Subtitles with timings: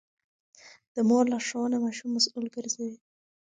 [0.95, 2.95] د مور لارښوونه ماشوم مسوول ګرځوي.